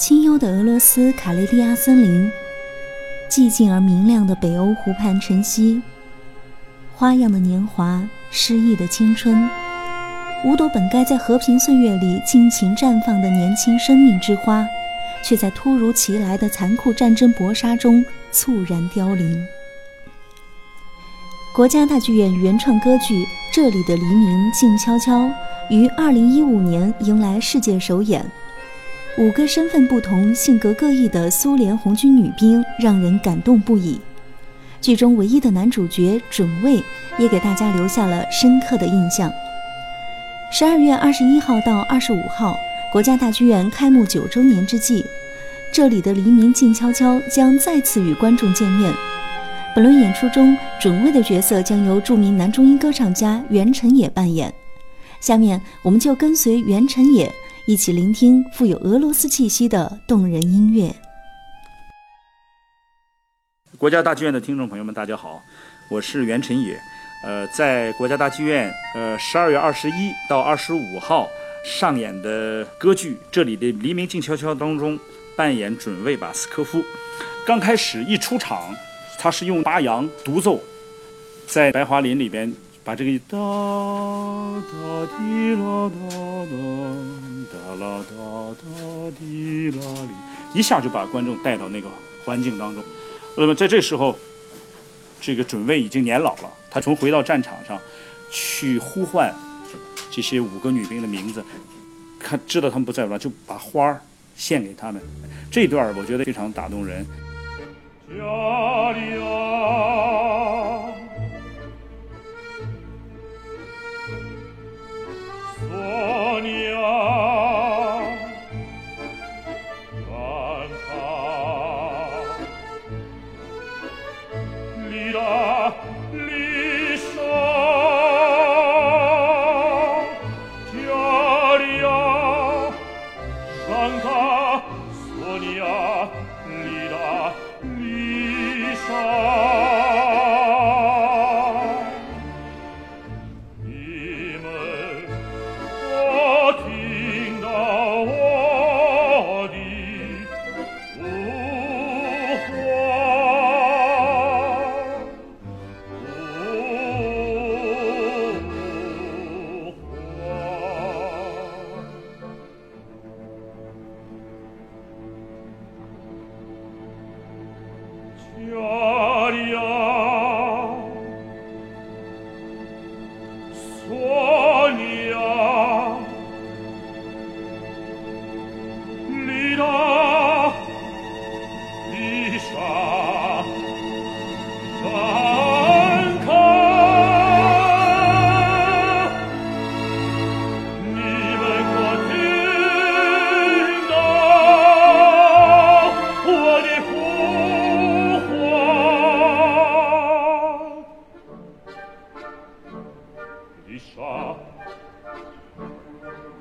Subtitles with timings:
[0.00, 2.32] 清幽的俄罗斯卡列利亚森林，
[3.28, 5.82] 寂静而明亮的北欧湖畔晨曦，
[6.94, 9.46] 花样的年华，诗意的青春，
[10.42, 14.66] 五朵本该在和平岁月里尽情绽放的年轻生命之花，
[15.22, 19.44] 却在突如其来的残酷战争搏杀中猝然凋零。
[21.54, 25.26] 国家大剧院原创歌剧《这里的黎明静悄悄》
[25.68, 28.24] 于二零一五年迎来世界首演。
[29.20, 34.00] 五个身份不同、性格各异的苏联红军女兵让人感动不已。
[34.80, 36.82] 剧中唯一的男主角准尉
[37.18, 39.30] 也给大家留下了深刻的印象。
[40.50, 42.56] 十二月二十一号到二十五号，
[42.90, 45.02] 国家大剧院开幕九周年之际，
[45.70, 48.90] 《这里的黎明静悄悄》将再次与观众见面。
[49.74, 54.50] 本轮演出中，准尉的角色将由著名男中音歌唱家袁成也扮演。
[55.20, 57.30] 下面，我们就跟随袁成也
[57.70, 60.92] 一起聆听富有俄罗斯气息的动人音乐。
[63.78, 65.40] 国家大剧院的听众朋友们，大家好，
[65.88, 66.76] 我是袁成野。
[67.22, 71.28] 呃，在国家大剧院，呃，十二月二十一到二十五号
[71.64, 74.98] 上演的歌剧《这里的黎明静悄悄》当中，
[75.36, 76.82] 扮演准尉巴斯科夫。
[77.46, 78.74] 刚开始一出场。
[79.16, 80.58] 他是用八扬独奏，
[81.46, 82.50] 在白桦林里边
[82.82, 84.72] 把这个哒哒
[85.16, 85.98] 滴啦哒
[86.46, 86.52] 哒
[87.52, 88.14] 哒啦哒
[88.54, 89.76] 哒滴啦
[90.08, 91.88] 哩，一下就把观众带到那个
[92.24, 92.82] 环境当中。
[93.36, 94.16] 那么在这时候，
[95.20, 97.78] 这个准尉已经年老了，他从回到战场上
[98.30, 99.32] 去呼唤
[100.10, 101.44] 这些五个女兵的名字，
[102.18, 104.00] 看知道他们不在了，就把花儿
[104.34, 105.00] 献给他们。
[105.50, 107.06] 这段我觉得非常打动人。
[108.08, 109.14] 家里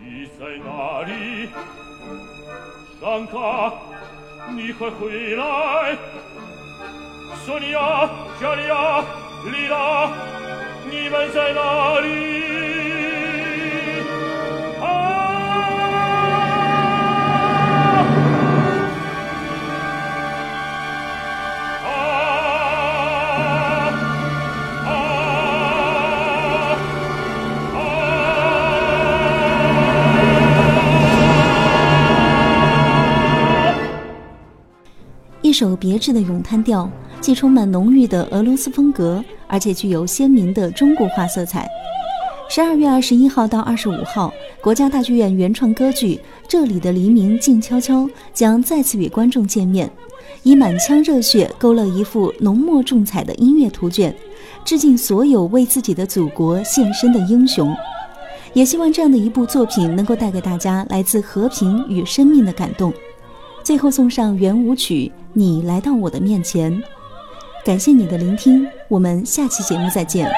[0.00, 1.50] Iseinari
[3.00, 3.52] Shanka
[4.54, 5.98] Nikakuilai
[7.44, 7.88] Sonia
[8.40, 8.84] Jaria
[9.52, 9.86] Lila
[11.56, 12.45] nari
[35.56, 36.86] 首别致的咏叹调，
[37.18, 41.66] 既充满浓郁的俄罗斯风格，而且具有鲜明的中国化色彩。
[42.50, 44.30] 十二月二十一号到二十五号，
[44.60, 46.16] 国家大剧院原创歌剧
[46.46, 48.02] 《这里的黎明静悄悄》
[48.34, 49.90] 将再次与观众见面，
[50.42, 54.14] 以满腔热血勾勒一幅浓墨重彩的音乐图卷，
[54.62, 57.74] 致敬所有为自己的祖国献身的英雄。
[58.52, 62.92] 也希望这样的一部作品能够带给大家来自和平与生命的感动。
[63.66, 66.72] 最后送上圆舞曲《你来到我的面前》，
[67.64, 70.30] 感谢你的聆听，我们下期节目再见。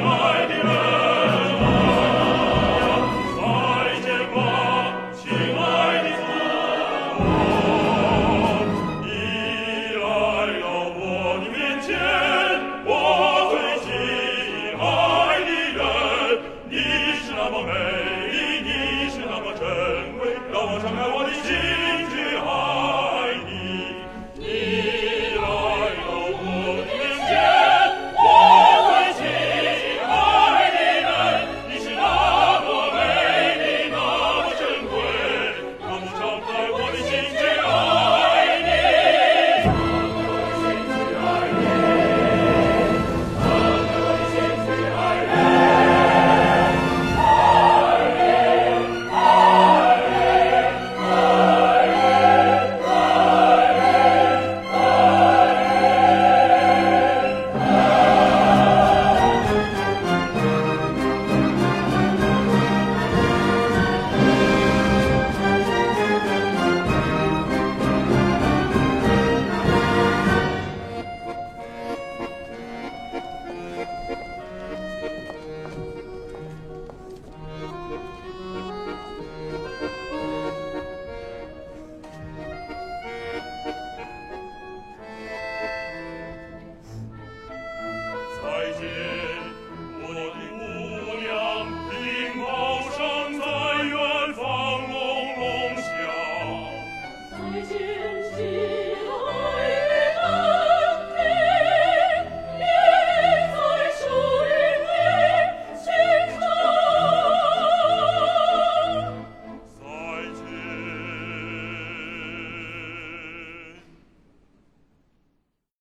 [0.00, 0.37] Lord.